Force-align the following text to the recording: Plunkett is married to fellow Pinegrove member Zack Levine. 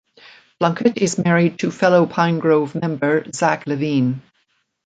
Plunkett 0.59 0.97
is 0.97 1.19
married 1.19 1.59
to 1.59 1.69
fellow 1.69 2.07
Pinegrove 2.07 2.73
member 2.73 3.23
Zack 3.33 3.67
Levine. 3.67 4.23